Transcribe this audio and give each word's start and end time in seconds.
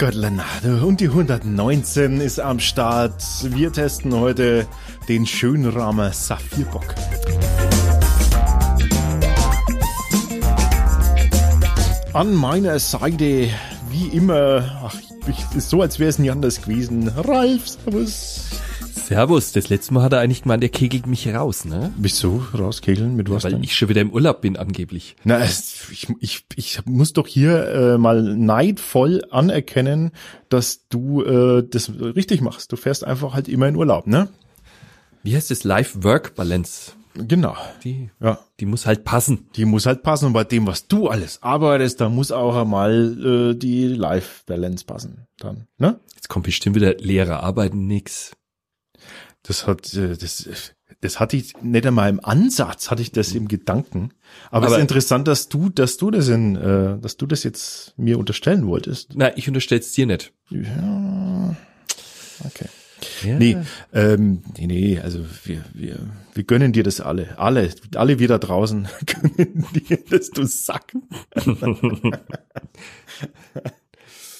Gottlen, 0.00 0.40
und 0.82 1.00
die 1.00 1.08
119 1.08 2.22
ist 2.22 2.40
am 2.40 2.58
Start. 2.58 3.22
Wir 3.54 3.70
testen 3.70 4.14
heute 4.14 4.66
den 5.10 5.26
Schönramer 5.26 6.10
Saphirbock. 6.14 6.94
An 12.14 12.32
meiner 12.32 12.78
Seite, 12.78 13.50
wie 13.90 14.08
immer, 14.14 14.80
ach, 14.82 14.94
ich, 15.28 15.44
ist 15.54 15.68
so, 15.68 15.82
als 15.82 15.98
wäre 15.98 16.08
es 16.08 16.18
nie 16.18 16.30
anders 16.30 16.62
gewesen. 16.62 17.08
Ralf, 17.08 17.68
servus. 17.68 18.48
Servus, 19.10 19.50
das 19.50 19.68
letzte 19.70 19.92
Mal 19.92 20.04
hat 20.04 20.12
er 20.12 20.20
eigentlich 20.20 20.42
gemeint, 20.42 20.62
er 20.62 20.68
kegelt 20.68 21.08
mich 21.08 21.26
raus, 21.26 21.64
ne? 21.64 21.92
Wieso 21.96 22.44
rauskegeln? 22.56 23.16
Mit 23.16 23.28
was 23.28 23.42
Weil 23.42 23.54
denn? 23.54 23.64
ich 23.64 23.74
schon 23.74 23.88
wieder 23.88 24.02
im 24.02 24.12
Urlaub 24.12 24.40
bin 24.40 24.56
angeblich. 24.56 25.16
Na, 25.24 25.44
ich, 25.44 26.06
ich, 26.20 26.44
ich 26.54 26.86
muss 26.86 27.12
doch 27.12 27.26
hier 27.26 27.66
äh, 27.70 27.98
mal 27.98 28.22
neidvoll 28.22 29.24
anerkennen, 29.32 30.12
dass 30.48 30.86
du 30.90 31.24
äh, 31.24 31.66
das 31.68 31.90
richtig 31.98 32.40
machst. 32.40 32.70
Du 32.70 32.76
fährst 32.76 33.02
einfach 33.02 33.34
halt 33.34 33.48
immer 33.48 33.66
in 33.66 33.74
Urlaub, 33.74 34.06
ne? 34.06 34.28
Wie 35.24 35.34
heißt 35.34 35.50
das? 35.50 35.64
Life-Work-Balance. 35.64 36.92
Genau. 37.14 37.56
Die, 37.82 38.10
Ja. 38.20 38.38
die 38.60 38.66
muss 38.66 38.86
halt 38.86 39.02
passen. 39.02 39.48
Die 39.56 39.64
muss 39.64 39.86
halt 39.86 40.04
passen 40.04 40.26
und 40.26 40.34
bei 40.34 40.44
dem, 40.44 40.68
was 40.68 40.86
du 40.86 41.08
alles 41.08 41.42
arbeitest, 41.42 42.00
da 42.00 42.08
muss 42.08 42.30
auch 42.30 42.54
einmal 42.54 43.50
äh, 43.50 43.54
die 43.58 43.88
Life-Balance 43.88 44.84
passen. 44.84 45.26
Dann, 45.36 45.66
ne? 45.78 45.98
Jetzt 46.14 46.28
kommt 46.28 46.46
bestimmt 46.46 46.76
wieder 46.76 46.94
Lehrer 46.98 47.42
arbeiten 47.42 47.88
nix. 47.88 48.36
Das 49.42 49.66
hat, 49.66 49.94
äh, 49.94 50.16
das, 50.16 50.48
das 51.00 51.18
hatte 51.20 51.36
ich 51.36 51.54
nicht 51.62 51.86
einmal 51.86 52.10
im 52.10 52.22
Ansatz, 52.22 52.90
hatte 52.90 53.02
ich 53.02 53.10
das 53.12 53.32
im 53.32 53.48
Gedanken. 53.48 54.10
Aber, 54.50 54.66
es 54.66 54.72
Aber- 54.72 54.78
ist 54.78 54.82
interessant, 54.82 55.26
dass 55.28 55.48
du, 55.48 55.70
dass 55.70 55.96
du 55.96 56.10
das 56.10 56.28
in, 56.28 56.56
äh, 56.56 56.98
dass 56.98 57.16
du 57.16 57.26
das 57.26 57.42
jetzt 57.42 57.94
mir 57.96 58.18
unterstellen 58.18 58.66
wolltest. 58.66 59.12
Na, 59.14 59.36
ich 59.36 59.48
unterstell's 59.48 59.92
dir 59.92 60.06
nicht. 60.06 60.32
Ja. 60.50 61.56
Okay. 62.44 62.66
Ja. 63.24 63.38
Nee, 63.38 63.56
ähm, 63.94 64.42
nee, 64.58 64.66
nee, 64.66 64.98
also 65.00 65.24
wir, 65.44 65.64
wir, 65.72 65.98
wir 66.34 66.44
gönnen 66.44 66.72
dir 66.72 66.82
das 66.82 67.00
alle. 67.00 67.38
Alle, 67.38 67.70
alle 67.94 68.18
wir 68.18 68.28
da 68.28 68.36
draußen 68.36 68.88
gönnen 69.06 69.66
dir 69.72 69.98
das, 70.10 70.28
du 70.28 70.44
Sack. 70.44 70.92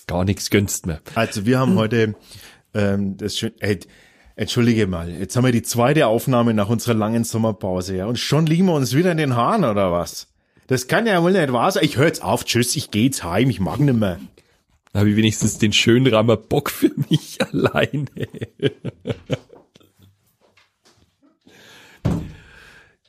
Gar 0.07 0.25
nichts 0.25 0.51
gönnst 0.51 0.87
mir. 0.87 1.01
Also 1.15 1.47
wir 1.47 1.59
haben 1.59 1.77
heute 1.77 2.15
ähm, 2.75 3.17
das 3.17 3.39
schön. 3.39 3.53
Ey, 3.61 3.79
entschuldige 4.41 4.87
mal, 4.87 5.11
jetzt 5.11 5.37
haben 5.37 5.45
wir 5.45 5.53
die 5.53 5.63
zweite 5.63 6.07
Aufnahme 6.07 6.55
nach 6.55 6.71
unserer 6.71 6.95
langen 6.95 7.25
Sommerpause, 7.25 7.97
ja, 7.97 8.07
und 8.07 8.19
schon 8.19 8.47
liegen 8.47 8.65
wir 8.67 8.73
uns 8.73 8.95
wieder 8.95 9.13
in 9.13 9.19
den 9.19 9.37
Haaren 9.37 9.65
oder 9.65 9.93
was? 9.93 10.29
Das 10.67 10.87
kann 10.87 11.07
ja 11.07 11.23
wohl 11.23 11.33
nicht 11.33 11.53
wahr 11.53 11.71
sein. 11.71 11.85
Ich 11.85 11.99
höre 11.99 12.07
jetzt 12.07 12.23
auf, 12.23 12.45
tschüss, 12.45 12.75
ich 12.75 12.91
geh 12.91 13.05
jetzt 13.05 13.23
heim, 13.23 13.51
ich 13.51 13.61
mag 13.61 13.81
nicht 13.81 13.99
mehr. 13.99 14.19
Da 14.93 15.01
habe 15.01 15.11
ich 15.11 15.17
wenigstens 15.17 15.59
den 15.59 15.73
Schönramer 15.73 16.39
Bock 16.39 16.71
für 16.71 16.91
mich 17.11 17.39
alleine. 17.53 18.07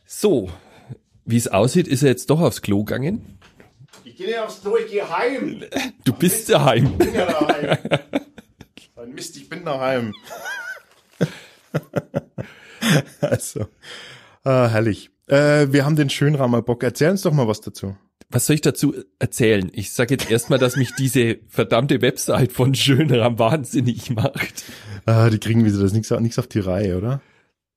so, 0.06 0.50
wie 1.24 1.38
es 1.38 1.48
aussieht, 1.48 1.88
ist 1.88 2.04
er 2.04 2.10
jetzt 2.10 2.30
doch 2.30 2.42
aufs 2.42 2.62
Klo 2.62 2.84
gegangen. 2.84 3.40
Ich 4.04 4.18
gehe 4.18 4.28
nicht 4.28 4.40
aufs 4.40 4.62
Klo, 4.62 4.76
ich 4.76 4.92
gehe 4.92 5.10
heim. 5.10 5.64
Du 6.04 6.12
bist 6.12 6.50
daheim. 6.50 6.98
bin 6.98 7.14
ja 7.14 7.26
daheim. 7.26 7.78
Mist, 9.14 9.36
ich 9.38 9.50
bin 9.50 9.66
daheim. 9.66 10.14
also, 13.22 13.62
äh, 14.44 14.68
herrlich. 14.68 15.10
Äh, 15.28 15.68
wir 15.72 15.86
haben 15.86 15.96
den 15.96 16.10
Schönramer 16.10 16.62
Bock. 16.62 16.84
Erzähl 16.84 17.12
uns 17.12 17.22
doch 17.22 17.34
mal 17.34 17.48
was 17.48 17.62
dazu. 17.62 17.96
Was 18.30 18.46
soll 18.46 18.56
ich 18.56 18.62
dazu 18.62 18.94
erzählen? 19.20 19.70
Ich 19.74 19.92
sage 19.92 20.14
jetzt 20.14 20.32
erstmal, 20.32 20.60
dass 20.60 20.78
mich 20.78 20.92
diese 20.98 21.40
verdammte 21.50 22.02
Website 22.02 22.54
von 22.54 22.74
Schönram 22.74 23.40
wahnsinnig 23.40 24.10
macht. 24.10 24.64
Äh, 25.06 25.30
die 25.30 25.40
kriegen 25.40 25.66
wieder 25.66 25.80
das 25.80 25.94
nichts 25.94 26.12
nichts 26.12 26.40
auf 26.40 26.48
die 26.48 26.60
Reihe, 26.60 26.98
oder? 26.98 27.22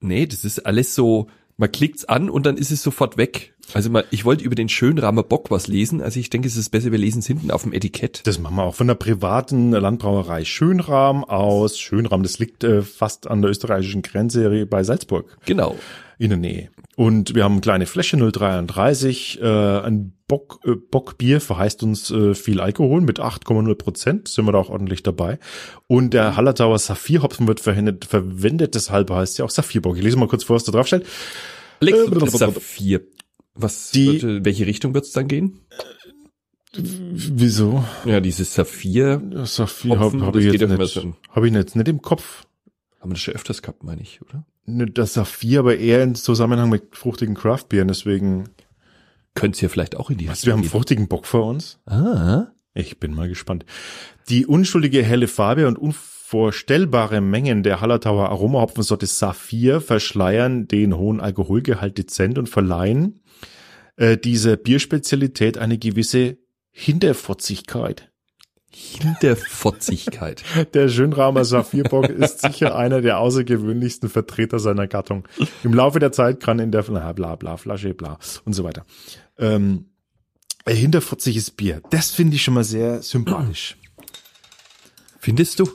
Nee, 0.00 0.26
das 0.26 0.44
ist 0.44 0.66
alles 0.66 0.94
so, 0.94 1.28
man 1.56 1.70
klickt's 1.70 2.04
an 2.04 2.30
und 2.30 2.46
dann 2.46 2.56
ist 2.56 2.70
es 2.70 2.82
sofort 2.82 3.16
weg. 3.16 3.54
Also 3.72 3.88
mal, 3.90 4.04
ich 4.10 4.24
wollte 4.24 4.44
über 4.44 4.54
den 4.54 4.68
Schönramer 4.68 5.22
Bock 5.22 5.50
was 5.50 5.68
lesen, 5.68 6.02
also 6.02 6.20
ich 6.20 6.28
denke, 6.30 6.48
es 6.48 6.56
ist 6.56 6.70
besser, 6.70 6.92
wir 6.92 6.98
lesen 6.98 7.20
es 7.20 7.26
hinten 7.26 7.50
auf 7.50 7.62
dem 7.62 7.72
Etikett. 7.72 8.26
Das 8.26 8.38
machen 8.38 8.56
wir 8.56 8.64
auch 8.64 8.74
von 8.74 8.86
der 8.86 8.94
privaten 8.94 9.70
Landbrauerei 9.70 10.44
Schönram 10.44 11.24
aus. 11.24 11.78
Schönram, 11.78 12.22
das 12.22 12.38
liegt 12.38 12.64
äh, 12.64 12.82
fast 12.82 13.26
an 13.26 13.40
der 13.40 13.50
österreichischen 13.50 14.02
Grenze 14.02 14.66
bei 14.66 14.82
Salzburg 14.82 15.36
Genau. 15.46 15.76
In 16.24 16.30
der 16.30 16.38
Nähe. 16.38 16.70
Und 16.96 17.34
wir 17.34 17.44
haben 17.44 17.52
eine 17.52 17.60
kleine 17.60 17.86
Fläche 17.86 18.16
033, 18.16 19.40
äh, 19.40 19.44
ein 19.46 20.12
Bock, 20.26 20.60
äh, 20.64 20.72
Bockbier 20.74 21.40
verheißt 21.40 21.82
uns 21.82 22.10
äh, 22.10 22.34
viel 22.34 22.60
Alkohol 22.60 23.00
mit 23.00 23.20
8,0 23.20 23.74
Prozent, 23.74 24.28
sind 24.28 24.44
wir 24.46 24.52
da 24.52 24.58
auch 24.58 24.70
ordentlich 24.70 25.02
dabei. 25.02 25.38
Und 25.86 26.14
der 26.14 26.36
Hallertauer 26.36 26.78
Saphirhopfen 26.78 27.46
wird 27.46 27.60
verwendet, 27.60 28.04
verwendet, 28.04 28.74
deshalb 28.74 29.10
heißt 29.10 29.38
ja 29.38 29.44
auch 29.44 29.50
Saphirbock. 29.50 29.96
Ich 29.96 30.02
lese 30.02 30.16
mal 30.16 30.28
kurz 30.28 30.44
vor, 30.44 30.56
was 30.56 30.64
da 30.64 30.72
drauf 30.72 30.86
steht. 30.86 31.04
Äh, 31.82 32.26
Saphir. 32.30 33.02
Was, 33.54 33.90
Die- 33.90 34.22
wird, 34.22 34.44
welche 34.44 34.66
Richtung 34.66 34.94
wird's 34.94 35.12
dann 35.12 35.28
gehen? 35.28 35.60
Wieso? 36.76 37.84
Ja, 38.04 38.20
dieses 38.20 38.54
Saphir, 38.54 39.22
Saphir 39.44 39.92
habe 39.92 40.04
Hopfen, 40.06 40.22
hab 40.26 40.34
ich 40.36 40.44
jetzt 40.52 40.60
nicht, 40.68 41.06
hab 41.30 41.44
ich 41.44 41.52
jetzt 41.52 41.76
nicht 41.76 41.88
im 41.88 42.02
Kopf. 42.02 42.46
Haben 43.04 43.10
wir 43.10 43.14
das 43.14 43.22
schon 43.22 43.34
öfters 43.34 43.60
gehabt, 43.62 43.84
meine 43.84 44.00
ich, 44.02 44.20
oder? 44.22 44.44
Ne, 44.66 44.86
Das 44.86 45.12
Saphir, 45.14 45.60
aber 45.60 45.76
eher 45.76 46.02
im 46.02 46.14
Zusammenhang 46.14 46.70
mit 46.70 46.96
fruchtigen 46.96 47.34
Craftbieren, 47.34 47.86
deswegen. 47.86 48.48
Könnte 49.34 49.60
ja 49.62 49.68
vielleicht 49.68 49.96
auch 49.96 50.10
in 50.10 50.16
die 50.18 50.28
Was, 50.28 50.46
wir 50.46 50.52
haben 50.52 50.62
gehen. 50.62 50.70
fruchtigen 50.70 51.08
Bock 51.08 51.26
vor 51.26 51.44
uns? 51.46 51.80
Ah, 51.86 52.46
Ich 52.72 52.98
bin 53.00 53.12
mal 53.14 53.28
gespannt. 53.28 53.66
Die 54.28 54.46
unschuldige 54.46 55.02
helle 55.02 55.26
Farbe 55.28 55.66
und 55.68 55.76
unvorstellbare 55.76 57.20
Mengen 57.20 57.62
der 57.62 57.80
Hallertauer 57.80 58.28
Aromahopfensorte 58.30 59.06
Saphir 59.06 59.80
verschleiern 59.80 60.66
den 60.68 60.96
hohen 60.96 61.20
Alkoholgehalt 61.20 61.98
dezent 61.98 62.38
und 62.38 62.48
verleihen 62.48 63.20
äh, 63.96 64.16
dieser 64.16 64.56
Bierspezialität 64.56 65.58
eine 65.58 65.78
gewisse 65.78 66.38
Hinterfotzigkeit. 66.70 68.10
Hinterfotzigkeit. 68.74 70.42
Der 70.74 70.88
Schönramer 70.88 71.44
Saphirbock 71.44 72.08
ist 72.08 72.40
sicher 72.40 72.76
einer 72.76 73.00
der 73.00 73.18
außergewöhnlichsten 73.18 74.08
Vertreter 74.08 74.58
seiner 74.58 74.86
Gattung. 74.86 75.26
Im 75.62 75.72
Laufe 75.74 75.98
der 75.98 76.12
Zeit 76.12 76.40
kann 76.40 76.58
in 76.58 76.70
der 76.72 76.82
bla 76.82 77.12
bla 77.12 77.36
bla 77.36 77.56
Flasche 77.56 77.94
bla 77.94 78.18
und 78.44 78.52
so 78.52 78.64
weiter. 78.64 78.84
Ähm, 79.38 79.86
hinterfotziges 80.66 81.50
Bier. 81.50 81.82
Das 81.90 82.10
finde 82.10 82.36
ich 82.36 82.42
schon 82.42 82.54
mal 82.54 82.64
sehr 82.64 83.02
sympathisch. 83.02 83.76
Findest 85.18 85.58
du? 85.60 85.68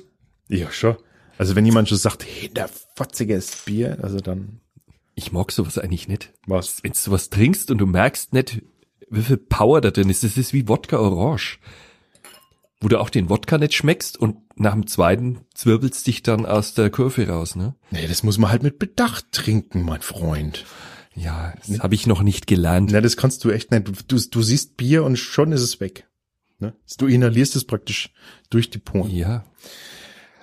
Ja, 0.48 0.72
schon. 0.72 0.96
Also 1.38 1.56
wenn 1.56 1.66
jemand 1.66 1.90
schon 1.90 1.98
sagt, 1.98 2.24
hinterfotziges 2.24 3.64
Bier, 3.66 3.98
also 4.02 4.20
dann 4.20 4.59
Ich 5.16 5.32
mag 5.32 5.52
sowas 5.52 5.78
eigentlich 5.78 6.08
nicht. 6.08 6.34
was. 6.46 6.84
Wenn 6.84 6.92
du 6.92 6.98
sowas 6.98 7.30
trinkst 7.30 7.72
und 7.72 7.78
du 7.78 7.86
merkst 7.86 8.34
nicht, 8.34 8.62
wie 9.09 9.22
viel 9.22 9.38
Power 9.38 9.82
da 9.82 9.92
drin 9.92 10.09
ist, 10.09 10.24
das 10.24 10.38
ist 10.38 10.54
wie 10.54 10.68
Wodka 10.68 10.98
Orange. 10.98 11.59
Wo 12.81 12.88
du 12.88 13.00
auch 13.00 13.09
den 13.09 13.29
Wodka 13.29 13.57
nicht 13.57 13.73
schmeckst 13.73 14.17
und 14.17 14.38
nach 14.56 14.73
dem 14.73 14.88
zweiten 14.88 15.40
zwirbelst 15.53 16.07
dich 16.07 16.23
dann 16.23 16.45
aus 16.45 16.73
der 16.73 16.90
Kurve 16.90 17.28
raus, 17.28 17.56
ne? 17.56 17.75
Nee, 17.91 18.07
das 18.07 18.23
muss 18.23 18.38
man 18.38 18.51
halt 18.51 18.63
mit 18.63 18.79
Bedacht 18.79 19.31
trinken, 19.31 19.84
mein 19.84 20.01
Freund. 20.01 20.66
Ja, 21.13 21.53
das 21.67 21.79
habe 21.79 21.95
ich 21.95 22.07
noch 22.07 22.22
nicht 22.22 22.47
gelernt. 22.47 22.91
Na, 22.94 23.01
das 23.01 23.17
kannst 23.17 23.44
du 23.44 23.50
echt 23.50 23.72
nicht. 23.72 23.88
Du, 23.88 23.91
du, 24.07 24.22
du 24.29 24.41
siehst 24.41 24.78
Bier 24.78 25.03
und 25.03 25.17
schon 25.17 25.51
ist 25.51 25.62
es 25.62 25.81
weg. 25.81 26.07
Ne? 26.59 26.73
Du 26.97 27.07
inhalierst 27.07 27.56
es 27.57 27.66
praktisch 27.66 28.13
durch 28.50 28.69
die 28.69 28.78
Poren. 28.79 29.09
Ja. 29.11 29.44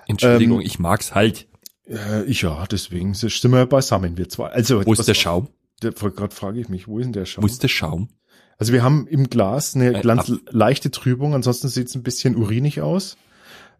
Entschuldigung, 0.07 0.59
Ähm, 0.61 0.65
ich 0.65 0.77
mag's 0.79 1.15
halt. 1.15 1.47
Äh, 1.87 2.29
ja, 2.31 2.65
deswegen 2.67 3.13
sind 3.13 3.51
wir 3.51 3.65
beisammen, 3.65 4.17
wir 4.17 4.29
zwei. 4.29 4.49
Also, 4.49 4.85
Wo 4.85 4.93
ist 4.93 5.07
der 5.07 5.13
Schaum? 5.13 5.49
Der, 5.81 5.91
gerade 5.91 6.33
frage 6.35 6.59
ich 6.59 6.69
mich, 6.69 6.87
wo 6.87 6.99
ist 6.99 7.05
denn 7.05 7.13
der 7.13 7.25
Schaum? 7.25 7.43
Wo 7.43 7.47
ist 7.47 7.63
der 7.63 7.67
Schaum? 7.67 8.09
Also 8.57 8.73
wir 8.73 8.83
haben 8.83 9.07
im 9.07 9.29
Glas 9.29 9.75
eine 9.75 9.95
Ein 9.95 10.01
ganz 10.01 10.31
leichte 10.49 10.89
Trübung, 10.91 11.33
ansonsten 11.35 11.67
sieht 11.67 11.87
es 11.87 11.95
ein 11.95 12.03
bisschen 12.03 12.35
urinig 12.35 12.81
aus. 12.81 13.17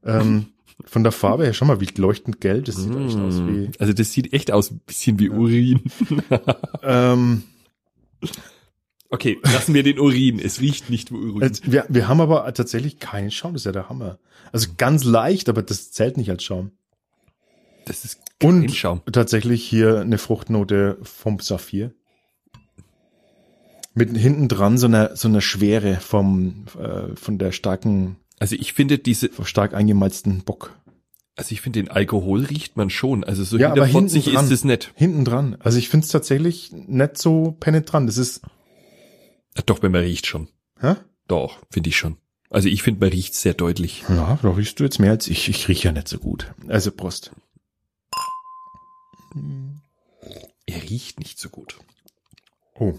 Ähm, 0.05 0.47
von 0.85 1.03
der 1.03 1.11
Farbe 1.11 1.45
her 1.45 1.53
schon 1.53 1.67
mal 1.67 1.81
wie 1.81 1.87
leuchtend 1.97 2.39
gelb, 2.39 2.65
das 2.65 2.75
sieht 2.75 2.95
echt 2.95 3.17
aus 3.17 3.39
wie. 3.39 3.71
Also 3.79 3.93
das 3.93 4.11
sieht 4.11 4.33
echt 4.33 4.51
aus 4.51 4.71
ein 4.71 4.79
bisschen 4.85 5.19
wie 5.19 5.29
Urin. 5.29 5.81
Ähm, 6.83 7.43
Okay, 9.09 9.39
lassen 9.43 9.73
wir 9.73 9.83
den 9.83 9.99
Urin. 9.99 10.37
Es 10.39 10.59
riecht 10.59 10.89
nicht 10.89 11.11
wie 11.11 11.15
Urin. 11.15 11.43
also 11.43 11.61
wir, 11.65 11.85
wir 11.87 12.07
haben 12.09 12.19
aber 12.19 12.53
tatsächlich 12.53 12.99
keinen 12.99 13.31
Schaum, 13.31 13.53
das 13.53 13.61
ist 13.61 13.65
ja 13.65 13.71
der 13.71 13.89
Hammer. 13.89 14.19
Also 14.51 14.67
ganz 14.77 15.03
leicht, 15.05 15.47
aber 15.49 15.61
das 15.61 15.91
zählt 15.91 16.17
nicht 16.17 16.29
als 16.29 16.43
Schaum. 16.43 16.71
Das 17.85 18.03
ist 18.03 18.19
kein 18.39 18.49
Und 18.63 18.75
Schaum. 18.75 19.01
tatsächlich 19.11 19.63
hier 19.63 20.01
eine 20.01 20.17
Fruchtnote 20.17 20.97
vom 21.03 21.39
Saphir. 21.39 21.93
Mit 23.97 24.15
hinten 24.15 24.47
dran 24.47 24.77
so 24.77 24.85
einer 24.87 25.15
so 25.15 25.27
einer 25.27 25.41
Schwere 25.41 25.95
vom 25.99 26.65
äh, 26.79 27.15
von 27.15 27.37
der 27.39 27.51
starken 27.51 28.17
Also 28.39 28.55
ich 28.55 28.73
finde 28.73 28.99
diese, 28.99 29.29
stark 29.43 29.73
eingemalzten 29.73 30.43
Bock. 30.43 30.77
also 31.35 31.51
ich 31.53 31.61
finde 31.61 31.79
den 31.81 31.89
Alkohol 31.89 32.43
riecht 32.45 32.77
man 32.77 32.89
schon. 32.89 33.23
Also 33.23 33.43
so 33.43 33.57
Ja, 33.57 33.71
aber 33.71 33.85
hinten 33.85 34.21
dran. 34.21 34.45
ist 34.45 34.51
es 34.51 34.63
nicht. 34.63 34.91
Hinten 34.95 35.25
dran. 35.25 35.57
Also 35.59 35.77
ich 35.79 35.89
finde 35.89 36.05
es 36.05 36.11
tatsächlich 36.11 36.71
nicht 36.71 37.17
so 37.17 37.55
penetrant. 37.59 38.07
Das 38.07 38.17
ist, 38.17 38.41
Doch, 39.65 39.81
wenn 39.81 39.91
man 39.91 40.01
riecht 40.03 40.27
schon. 40.27 40.47
hä? 40.79 40.95
Doch, 41.27 41.57
finde 41.71 41.89
ich 41.89 41.97
schon. 41.97 42.17
Also 42.49 42.69
ich 42.69 42.83
finde, 42.83 42.99
man 43.01 43.09
riecht 43.09 43.33
sehr 43.33 43.53
deutlich. 43.55 44.03
Ja, 44.07 44.37
da 44.41 44.49
riechst 44.51 44.79
du 44.79 44.83
jetzt 44.83 44.99
mehr 44.99 45.11
als 45.11 45.27
ich. 45.27 45.49
Ich 45.49 45.67
rieche 45.67 45.87
ja 45.89 45.91
nicht 45.91 46.07
so 46.07 46.17
gut. 46.19 46.53
Also 46.67 46.91
Prost. 46.91 47.31
Er 50.65 50.81
riecht 50.83 51.19
nicht 51.19 51.39
so 51.39 51.49
gut. 51.49 51.77
Oh. 52.75 52.93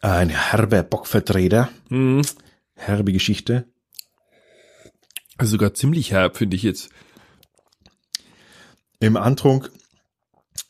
Ein 0.00 0.28
herber 0.28 0.82
Bockvertreter. 0.82 1.68
Mhm. 1.88 2.22
Herbe 2.74 3.12
Geschichte. 3.12 3.66
Also 5.36 5.52
sogar 5.52 5.74
ziemlich 5.74 6.12
herb, 6.12 6.36
finde 6.36 6.56
ich 6.56 6.62
jetzt. 6.62 6.90
Im 9.00 9.16
Antrunk 9.16 9.70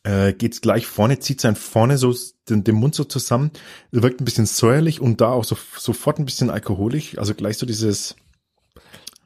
äh, 0.02 0.32
geht's 0.32 0.60
gleich 0.60 0.86
vorne, 0.86 1.18
zieht 1.18 1.40
sein 1.40 1.56
vorne 1.56 1.98
so 1.98 2.14
den, 2.48 2.64
den 2.64 2.74
Mund 2.74 2.94
so 2.94 3.04
zusammen, 3.04 3.50
wirkt 3.90 4.20
ein 4.20 4.24
bisschen 4.24 4.46
säuerlich 4.46 5.00
und 5.00 5.20
da 5.20 5.28
auch 5.28 5.44
so, 5.44 5.56
sofort 5.76 6.18
ein 6.18 6.24
bisschen 6.24 6.50
alkoholisch, 6.50 7.18
also 7.18 7.34
gleich 7.34 7.58
so 7.58 7.66
dieses, 7.66 8.16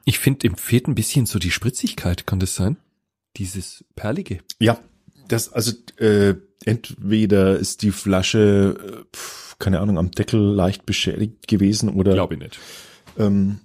Ich 0.05 0.19
finde, 0.19 0.47
ihm 0.47 0.55
fehlt 0.55 0.87
ein 0.87 0.95
bisschen 0.95 1.25
so 1.25 1.39
die 1.39 1.51
Spritzigkeit, 1.51 2.25
kann 2.27 2.39
das 2.39 2.55
sein? 2.55 2.77
Dieses 3.37 3.83
Perlige. 3.95 4.39
ja, 4.59 4.79
das, 5.27 5.51
also 5.51 5.71
äh, 5.97 6.35
entweder 6.65 7.57
ist 7.57 7.81
die 7.81 7.91
Flasche, 7.91 8.75
äh, 8.79 9.15
pf, 9.15 9.57
keine 9.59 9.79
Ahnung, 9.79 9.97
am 9.97 10.11
Deckel 10.11 10.39
leicht 10.39 10.85
beschädigt 10.85 11.47
gewesen 11.47 11.89
oder 11.89 12.13
Glaube 12.13 12.35
ich 12.35 12.39
nicht. 12.39 12.59
ähm, 13.17 13.59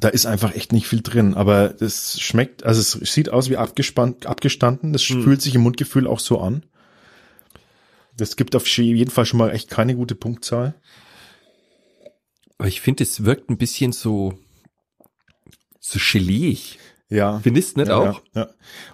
da 0.00 0.08
ist 0.08 0.24
einfach 0.26 0.54
echt 0.54 0.72
nicht 0.72 0.86
viel 0.86 1.02
drin, 1.02 1.34
aber 1.34 1.68
das 1.68 2.18
schmeckt, 2.20 2.64
also 2.64 2.80
es 2.80 3.12
sieht 3.12 3.28
aus 3.30 3.50
wie 3.50 3.56
abgespannt, 3.58 4.26
abgestanden, 4.26 4.92
das 4.94 5.02
Hm. 5.02 5.22
fühlt 5.22 5.42
sich 5.42 5.54
im 5.54 5.60
Mundgefühl 5.62 6.06
auch 6.06 6.20
so 6.20 6.40
an. 6.40 6.64
Das 8.16 8.36
gibt 8.36 8.54
auf 8.56 8.66
jeden 8.78 9.10
Fall 9.10 9.26
schon 9.26 9.38
mal 9.38 9.50
echt 9.50 9.68
keine 9.70 9.94
gute 9.96 10.14
Punktzahl. 10.14 10.74
Aber 12.58 12.68
ich 12.68 12.80
finde, 12.80 13.02
es 13.02 13.24
wirkt 13.24 13.50
ein 13.50 13.58
bisschen 13.58 13.92
so, 13.92 14.38
so 15.80 15.98
geleeig. 15.98 16.78
Ja. 17.10 17.40
Findest 17.40 17.76
nicht 17.76 17.88
ja, 17.88 17.96
auch? 17.96 18.22
Ja, 18.34 18.42
ja. 18.42 18.48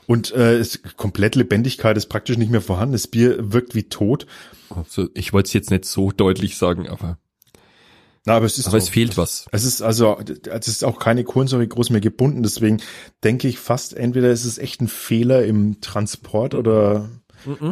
Und 0.06 0.32
äh, 0.32 0.58
es, 0.58 0.80
komplett 0.96 1.36
Lebendigkeit 1.36 1.96
ist 1.96 2.06
praktisch 2.06 2.36
nicht 2.36 2.50
mehr 2.50 2.60
vorhanden. 2.60 2.92
Das 2.92 3.06
Bier 3.06 3.52
wirkt 3.52 3.74
wie 3.74 3.84
tot. 3.84 4.26
Also, 4.68 5.08
ich 5.14 5.32
wollte 5.32 5.48
es 5.48 5.52
jetzt 5.52 5.70
nicht 5.70 5.84
so 5.84 6.10
deutlich 6.10 6.56
sagen, 6.56 6.88
aber, 6.88 7.18
Na, 8.26 8.34
aber 8.34 8.46
es 8.46 8.58
ist 8.58 8.66
aber 8.66 8.80
so. 8.80 8.84
es 8.84 8.88
fehlt 8.90 9.16
was. 9.16 9.46
Es 9.52 9.64
ist 9.64 9.80
also, 9.80 10.18
es 10.18 10.68
ist 10.68 10.84
auch 10.84 10.98
keine 10.98 11.24
Kohlensäure 11.24 11.66
groß 11.66 11.90
mehr 11.90 12.00
gebunden. 12.00 12.42
Deswegen 12.42 12.82
denke 13.22 13.48
ich 13.48 13.58
fast, 13.58 13.94
entweder 13.94 14.30
ist 14.30 14.44
es 14.44 14.58
echt 14.58 14.80
ein 14.80 14.88
Fehler 14.88 15.44
im 15.44 15.80
Transport 15.80 16.54
oder 16.54 17.08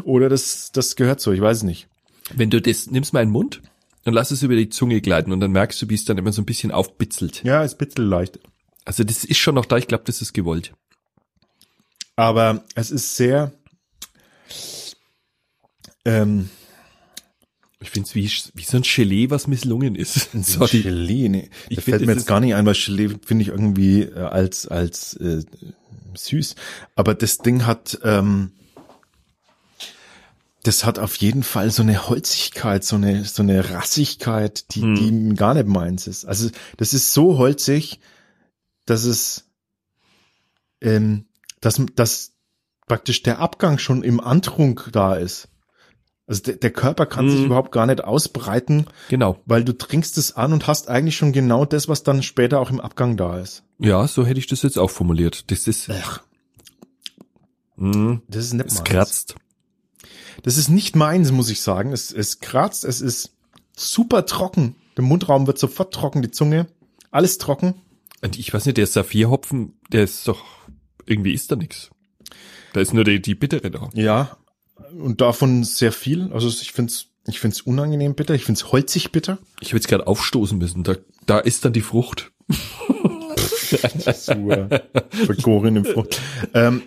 oder 0.04 0.28
das 0.28 0.72
das 0.72 0.96
gehört 0.96 1.20
so. 1.20 1.32
Ich 1.32 1.40
weiß 1.40 1.58
es 1.58 1.62
nicht. 1.62 1.88
Wenn 2.34 2.50
du 2.50 2.60
das, 2.60 2.90
nimmst 2.90 3.12
mal 3.12 3.20
einen 3.20 3.30
Mund 3.30 3.62
und 4.04 4.12
lass 4.12 4.30
es 4.30 4.42
über 4.42 4.54
die 4.54 4.68
Zunge 4.68 5.00
gleiten 5.00 5.32
und 5.32 5.40
dann 5.40 5.50
merkst 5.50 5.80
du, 5.82 5.88
wie 5.88 5.94
es 5.94 6.04
dann 6.04 6.18
immer 6.18 6.32
so 6.32 6.42
ein 6.42 6.46
bisschen 6.46 6.70
aufbitzelt. 6.70 7.42
Ja, 7.44 7.62
ein 7.62 7.70
bisschen 7.76 8.06
leicht. 8.06 8.38
Also 8.88 9.04
das 9.04 9.22
ist 9.22 9.36
schon 9.36 9.54
noch 9.54 9.66
da, 9.66 9.76
ich 9.76 9.86
glaube, 9.86 10.04
das 10.06 10.22
ist 10.22 10.32
gewollt. 10.32 10.72
Aber 12.16 12.64
es 12.74 12.90
ist 12.90 13.16
sehr. 13.16 13.52
Ähm, 16.06 16.48
Ich 17.80 17.90
finde 17.90 18.08
es 18.08 18.14
wie, 18.14 18.30
wie 18.54 18.64
so 18.64 18.78
ein 18.78 18.82
Gelee, 18.82 19.28
was 19.28 19.46
misslungen 19.46 19.94
ist. 19.94 20.30
Sorry. 20.42 20.80
Gelee, 20.80 21.28
nee. 21.28 21.50
Ich 21.68 21.76
Da 21.76 21.82
find, 21.82 21.96
fällt 21.96 22.00
mir 22.00 22.14
das 22.14 22.22
jetzt 22.22 22.26
gar 22.28 22.40
nicht 22.40 22.54
ein, 22.54 22.64
weil 22.64 22.72
Gelee 22.74 23.10
finde 23.26 23.42
ich 23.42 23.48
irgendwie 23.48 24.04
äh, 24.04 24.20
als, 24.20 24.66
als 24.66 25.12
äh, 25.16 25.44
süß. 26.16 26.54
Aber 26.96 27.14
das 27.14 27.36
Ding 27.38 27.66
hat, 27.66 27.98
ähm, 28.04 28.52
das 30.62 30.86
hat 30.86 30.98
auf 30.98 31.14
jeden 31.16 31.42
Fall 31.42 31.70
so 31.70 31.82
eine 31.82 32.08
Holzigkeit, 32.08 32.84
so 32.84 32.96
eine, 32.96 33.26
so 33.26 33.42
eine 33.42 33.68
Rassigkeit, 33.68 34.74
die, 34.74 34.80
Hm. 34.80 34.94
die 34.96 35.34
gar 35.36 35.52
nicht 35.52 35.66
meins 35.66 36.06
ist. 36.06 36.24
Also 36.24 36.48
das 36.78 36.94
ist 36.94 37.12
so 37.12 37.36
holzig, 37.36 38.00
dass 38.90 39.04
es, 39.04 39.44
ähm, 40.80 41.26
dass, 41.60 41.80
dass 41.94 42.32
praktisch 42.86 43.22
der 43.22 43.38
Abgang 43.38 43.78
schon 43.78 44.02
im 44.02 44.20
Antrunk 44.20 44.90
da 44.92 45.14
ist. 45.14 45.48
Also 46.26 46.42
der, 46.42 46.56
der 46.56 46.70
Körper 46.72 47.06
kann 47.06 47.28
sich 47.30 47.38
Hm. 47.40 47.46
überhaupt 47.46 47.72
gar 47.72 47.86
nicht 47.86 48.04
ausbreiten, 48.04 48.86
Genau. 49.08 49.40
weil 49.46 49.64
du 49.64 49.72
trinkst 49.76 50.18
es 50.18 50.36
an 50.36 50.52
und 50.52 50.66
hast 50.66 50.88
eigentlich 50.88 51.16
schon 51.16 51.32
genau 51.32 51.64
das, 51.64 51.88
was 51.88 52.02
dann 52.02 52.22
später 52.22 52.60
auch 52.60 52.70
im 52.70 52.80
Abgang 52.80 53.16
da 53.16 53.38
ist. 53.38 53.62
Ja, 53.78 54.06
so 54.06 54.26
hätte 54.26 54.38
ich 54.38 54.46
das 54.46 54.62
jetzt 54.62 54.78
auch 54.78 54.90
formuliert. 54.90 55.50
Das 55.50 55.66
ist, 55.66 55.88
Ach, 55.90 56.20
mh, 57.76 58.20
das 58.28 58.44
ist 58.46 58.52
nicht 58.54 58.66
es 58.66 58.74
meins. 58.76 58.84
kratzt. 58.84 59.34
Das 60.42 60.56
ist 60.58 60.68
nicht 60.68 60.96
meins, 60.96 61.32
muss 61.32 61.50
ich 61.50 61.60
sagen. 61.62 61.92
Es, 61.92 62.12
es 62.12 62.40
kratzt, 62.40 62.84
es 62.84 63.00
ist 63.00 63.32
super 63.76 64.26
trocken. 64.26 64.76
Der 64.96 65.04
Mundraum 65.04 65.46
wird 65.46 65.58
sofort 65.58 65.92
trocken, 65.94 66.22
die 66.22 66.30
Zunge, 66.30 66.66
alles 67.10 67.38
trocken. 67.38 67.74
Und 68.22 68.38
ich 68.38 68.52
weiß 68.52 68.66
nicht, 68.66 68.78
der 68.78 68.86
Saphirhopfen, 68.86 69.78
der 69.92 70.04
ist 70.04 70.26
doch, 70.26 70.44
irgendwie 71.06 71.34
ist 71.34 71.52
da 71.52 71.56
nix. 71.56 71.90
Da 72.72 72.80
ist 72.80 72.92
nur 72.92 73.04
die, 73.04 73.22
die 73.22 73.34
bittere 73.34 73.70
da. 73.70 73.88
Ja, 73.94 74.36
und 74.92 75.20
davon 75.20 75.64
sehr 75.64 75.92
viel. 75.92 76.32
Also 76.32 76.48
ich 76.48 76.72
find's, 76.72 77.06
ich 77.26 77.40
find's 77.40 77.60
unangenehm 77.60 78.14
bitter. 78.14 78.34
Ich 78.34 78.44
find's 78.44 78.72
holzig 78.72 79.12
bitter. 79.12 79.38
Ich 79.60 79.68
habe 79.68 79.76
jetzt 79.76 79.88
gerade 79.88 80.06
aufstoßen 80.06 80.58
müssen. 80.58 80.82
Da, 80.82 80.96
da 81.26 81.38
ist 81.38 81.64
dann 81.64 81.72
die 81.72 81.82
Frucht. 81.82 82.32
Zur 84.14 84.68
vergorenen 85.26 85.84
Frucht. 85.84 86.20
Ähm, 86.54 86.82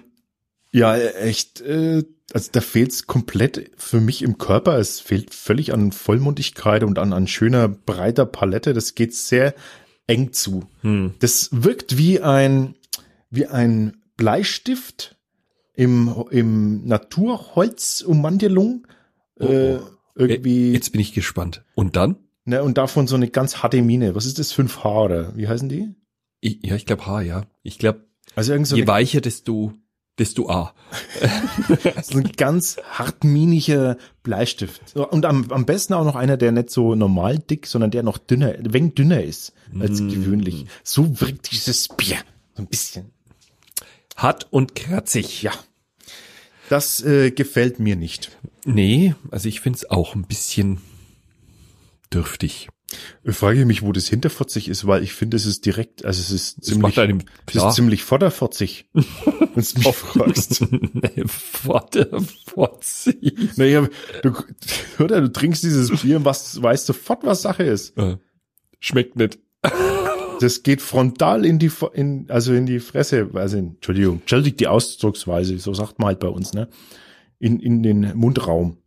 ja, 0.71 0.97
echt. 0.97 1.61
Äh, 1.61 2.03
also 2.33 2.49
da 2.53 2.61
fehlt's 2.61 3.07
komplett 3.07 3.71
für 3.77 3.99
mich 3.99 4.21
im 4.21 4.37
Körper. 4.37 4.79
Es 4.79 4.99
fehlt 5.01 5.33
völlig 5.33 5.73
an 5.73 5.91
Vollmundigkeit 5.91 6.83
und 6.83 6.97
an, 6.97 7.11
an 7.13 7.27
schöner, 7.27 7.67
breiter 7.67 8.25
Palette. 8.25 8.73
Das 8.73 8.95
geht 8.95 9.13
sehr 9.13 9.53
eng 10.11 10.33
zu. 10.33 10.63
Hm. 10.81 11.13
Das 11.19 11.49
wirkt 11.51 11.97
wie 11.97 12.21
ein, 12.21 12.75
wie 13.29 13.47
ein 13.47 13.97
Bleistift 14.17 15.15
im, 15.73 16.13
im 16.29 16.85
Naturholzummantelung. 16.85 18.87
Äh, 19.39 19.77
irgendwie, 20.15 20.73
Jetzt 20.73 20.91
bin 20.91 21.01
ich 21.01 21.13
gespannt. 21.13 21.63
Und 21.75 21.95
dann? 21.95 22.17
ne, 22.45 22.63
und 22.63 22.77
davon 22.77 23.07
so 23.07 23.15
eine 23.15 23.29
ganz 23.29 23.57
harte 23.57 23.81
Mine. 23.81 24.15
Was 24.15 24.25
ist 24.25 24.39
das? 24.39 24.53
5H 24.53 25.05
oder 25.05 25.35
wie 25.35 25.47
heißen 25.47 25.69
die? 25.69 25.93
Ich, 26.41 26.59
ja, 26.63 26.75
ich 26.75 26.85
glaube 26.85 27.05
H, 27.05 27.21
ja. 27.21 27.45
Ich 27.63 27.79
glaube, 27.79 28.05
Also 28.35 28.51
irgend 28.51 28.67
so 28.67 28.75
je 28.75 28.87
weicher, 28.87 29.21
desto, 29.21 29.73
desto 30.21 30.49
A. 30.49 30.73
so 32.03 32.17
ein 32.19 32.31
ganz 32.37 32.77
hartminiger 32.91 33.97
Bleistift. 34.23 34.95
Und 34.95 35.25
am, 35.25 35.51
am 35.51 35.65
besten 35.65 35.93
auch 35.93 36.03
noch 36.05 36.15
einer, 36.15 36.37
der 36.37 36.51
nicht 36.51 36.69
so 36.69 36.95
normal 36.95 37.39
dick, 37.39 37.65
sondern 37.65 37.91
der 37.91 38.03
noch 38.03 38.17
dünner, 38.17 38.53
wenig 38.59 38.93
dünner 38.95 39.21
ist 39.23 39.53
als 39.79 39.99
Mm. 39.99 40.09
gewöhnlich. 40.09 40.65
So 40.83 41.19
wirkt 41.19 41.51
dieses 41.51 41.87
Bier. 41.89 42.17
So 42.55 42.61
ein 42.63 42.67
bisschen. 42.67 43.11
Hart 44.15 44.47
und 44.51 44.75
kratzig. 44.75 45.41
Ja. 45.41 45.51
Das 46.69 47.03
äh, 47.03 47.31
gefällt 47.31 47.79
mir 47.79 47.95
nicht. 47.95 48.37
Nee, 48.65 49.15
also 49.31 49.49
ich 49.49 49.59
find's 49.59 49.89
auch 49.89 50.13
ein 50.15 50.23
bisschen 50.23 50.79
dürftig. 52.13 52.69
Ich 53.23 53.35
frage 53.35 53.65
mich, 53.65 53.81
wo 53.81 53.91
das 53.91 54.07
hinterfotzig 54.07 54.67
ist, 54.67 54.87
weil 54.87 55.03
ich 55.03 55.13
finde, 55.13 55.37
es 55.37 55.45
ist 55.45 55.65
direkt, 55.65 56.05
also 56.05 56.19
es 56.19 56.31
ist 56.31 56.63
ziemlich, 56.63 56.99
einem 56.99 57.19
es 57.47 57.55
ist 57.55 57.75
ziemlich 57.75 58.03
vorderfotzig, 58.03 58.89
wenn 58.93 59.03
du 59.03 59.55
mich 59.55 59.95
fragst. 59.95 60.65
nee, 60.71 61.23
Vorderfotzig. 61.27 63.57
Naja, 63.57 63.87
du, 64.23 64.33
oder 64.99 65.21
du 65.21 65.31
trinkst 65.31 65.63
dieses 65.63 66.01
Bier 66.01 66.17
und 66.17 66.25
was, 66.25 66.61
weißt 66.61 66.85
sofort, 66.85 67.23
was 67.23 67.41
Sache 67.41 67.63
ist. 67.63 67.97
Äh, 67.97 68.17
Schmeckt 68.79 69.15
nicht. 69.15 69.39
Das 70.39 70.63
geht 70.63 70.81
frontal 70.81 71.45
in 71.45 71.59
die, 71.59 71.69
in, 71.93 72.25
also 72.29 72.53
in 72.53 72.65
die 72.65 72.79
Fresse, 72.79 73.29
also 73.35 73.57
Entschuldigung, 73.57 74.21
entschuldigt 74.21 74.59
die 74.59 74.67
Ausdrucksweise, 74.67 75.59
so 75.59 75.73
sagt 75.75 75.99
man 75.99 76.07
halt 76.07 76.19
bei 76.19 76.29
uns, 76.29 76.53
ne? 76.53 76.67
In, 77.37 77.59
in 77.59 77.83
den 77.83 78.17
Mundraum. 78.17 78.77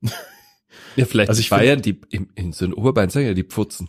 Ja, 0.97 1.07
vielleicht 1.07 1.29
Also 1.29 1.41
ich 1.41 1.51
Bayern, 1.51 1.83
die 1.83 2.01
in, 2.11 2.29
in 2.35 2.53
so 2.53 2.65
einem 2.65 2.75
Oberbayern 2.75 3.11
sagen 3.11 3.27
ja 3.27 3.35
die 3.35 3.45
Pfutzen. 3.45 3.89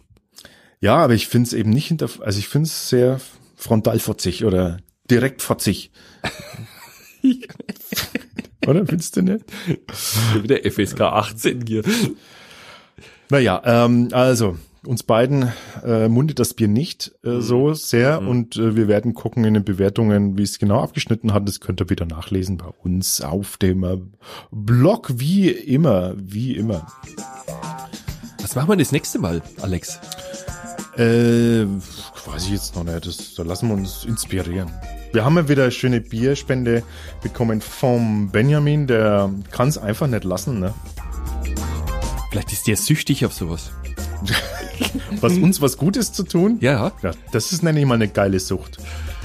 Ja, 0.82 0.98
aber 0.98 1.14
ich 1.14 1.28
finde 1.28 1.48
es 1.48 1.54
eben 1.54 1.70
nicht 1.70 1.88
hinter, 1.88 2.10
also 2.22 2.40
ich 2.40 2.48
finde 2.48 2.68
es 2.68 2.90
sehr 2.90 3.20
frontalfotzig 3.56 4.46
oder 4.46 4.78
direkt 5.10 5.42
fotzig. 5.42 5.92
Oder 8.68 8.86
findest 8.86 9.16
du 9.16 9.22
nicht? 9.22 9.46
Wieder 10.42 10.60
FSK 10.70 11.02
18 11.02 11.66
hier. 11.68 11.84
Naja, 13.30 13.62
ähm, 13.66 14.10
also 14.12 14.58
uns 14.86 15.04
beiden 15.04 15.52
äh, 15.84 16.08
mundet 16.08 16.40
das 16.40 16.54
Bier 16.54 16.68
nicht 16.68 17.14
äh, 17.24 17.40
so 17.40 17.74
sehr 17.74 18.22
und 18.22 18.56
äh, 18.56 18.76
wir 18.76 18.88
werden 18.88 19.14
gucken 19.14 19.44
in 19.44 19.54
den 19.54 19.64
Bewertungen, 19.64 20.38
wie 20.38 20.44
es 20.44 20.60
genau 20.60 20.82
abgeschnitten 20.82 21.34
hat. 21.34 21.48
Das 21.48 21.60
könnt 21.60 21.82
ihr 21.82 21.90
wieder 21.90 22.06
nachlesen 22.06 22.58
bei 22.58 22.68
uns 22.84 23.22
auf 23.22 23.58
dem 23.58 23.84
äh, 23.84 23.98
Blog, 24.52 25.12
wie 25.16 25.50
immer, 25.50 26.14
wie 26.18 26.56
immer. 26.56 26.88
Was 28.42 28.56
machen 28.56 28.70
wir 28.70 28.78
das 28.78 28.92
nächste 28.92 29.20
Mal, 29.20 29.42
Alex? 29.62 30.00
Äh, 30.98 31.66
weiß 32.26 32.46
ich 32.46 32.52
jetzt 32.52 32.76
noch 32.76 32.84
nicht, 32.84 33.06
das, 33.06 33.34
da 33.36 33.44
lassen 33.44 33.68
wir 33.68 33.76
uns 33.76 34.06
inspirieren. 34.06 34.72
Wir 35.12 35.24
haben 35.24 35.36
ja 35.36 35.48
wieder 35.48 35.64
eine 35.64 35.72
schöne 35.72 36.02
Bierspende 36.02 36.84
bekommen 37.22 37.62
vom 37.62 38.30
Benjamin, 38.32 38.88
der 38.88 39.32
kann 39.52 39.70
es 39.70 39.78
einfach 39.78 40.08
nicht 40.08 40.24
lassen, 40.24 40.60
ne? 40.60 40.74
Vielleicht 42.30 42.52
ist 42.52 42.68
der 42.68 42.76
süchtig 42.76 43.26
auf 43.26 43.34
sowas. 43.34 43.72
Was 45.22 45.34
uns 45.38 45.62
was 45.62 45.78
Gutes 45.78 46.12
zu 46.12 46.24
tun? 46.24 46.58
Ja. 46.62 46.92
Ja, 47.02 47.12
das 47.32 47.52
ist 47.52 47.64
nenne 47.64 47.80
ich 47.80 47.86
mal 47.86 47.96
eine 47.96 48.08
geile 48.08 48.40
Sucht. 48.40 48.78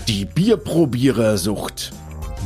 Die 0.08 0.24
Bierprobierersucht. 0.24 1.92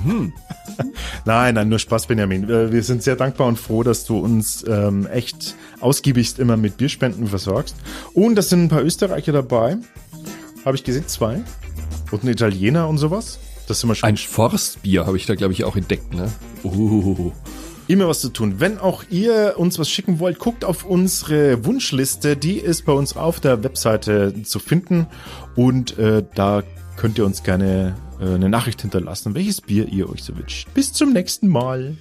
Hm. 0.04 0.32
Nein, 1.24 1.54
nein, 1.54 1.68
nur 1.68 1.78
Spaß, 1.78 2.06
Benjamin. 2.06 2.50
Äh, 2.50 2.72
Wir 2.72 2.82
sind 2.82 3.02
sehr 3.02 3.16
dankbar 3.16 3.46
und 3.46 3.58
froh, 3.58 3.82
dass 3.84 4.04
du 4.04 4.18
uns 4.18 4.64
ähm, 4.66 5.06
echt 5.06 5.54
ausgiebigst 5.80 6.38
immer 6.38 6.56
mit 6.56 6.76
Bierspenden 6.76 7.28
versorgst. 7.28 7.76
Und 8.12 8.34
das 8.34 8.48
sind 8.48 8.64
ein 8.64 8.68
paar 8.68 8.82
Österreicher 8.82 9.32
dabei. 9.32 9.76
Habe 10.64 10.76
ich 10.76 10.82
gesehen, 10.84 11.06
zwei. 11.06 11.42
Und 12.10 12.24
ein 12.24 12.28
Italiener 12.28 12.88
und 12.88 12.98
sowas. 12.98 13.38
Das 13.66 13.80
sind 13.80 13.88
wir 13.88 13.94
schon 13.94 14.08
Ein 14.08 14.16
Forstbier 14.16 15.06
habe 15.06 15.16
ich 15.16 15.26
da, 15.26 15.34
glaube 15.34 15.52
ich, 15.52 15.64
auch 15.64 15.76
entdeckt, 15.76 16.12
ne? 16.12 16.30
Uh. 16.64 17.32
Immer 17.88 18.08
was 18.08 18.20
zu 18.20 18.30
tun. 18.30 18.60
Wenn 18.60 18.78
auch 18.78 19.04
ihr 19.10 19.54
uns 19.56 19.78
was 19.78 19.90
schicken 19.90 20.18
wollt, 20.18 20.38
guckt 20.38 20.64
auf 20.64 20.84
unsere 20.84 21.64
Wunschliste. 21.64 22.36
Die 22.36 22.58
ist 22.58 22.84
bei 22.84 22.92
uns 22.92 23.16
auf 23.16 23.40
der 23.40 23.62
Webseite 23.62 24.42
zu 24.42 24.58
finden. 24.58 25.06
Und 25.56 25.98
äh, 25.98 26.24
da 26.34 26.62
könnt 26.96 27.18
ihr 27.18 27.26
uns 27.26 27.42
gerne 27.42 27.96
äh, 28.20 28.34
eine 28.34 28.48
Nachricht 28.48 28.82
hinterlassen, 28.82 29.34
welches 29.34 29.60
Bier 29.60 29.88
ihr 29.88 30.08
euch 30.08 30.22
so 30.22 30.36
wünscht. 30.36 30.68
Bis 30.74 30.92
zum 30.92 31.12
nächsten 31.12 31.48
Mal. 31.48 31.96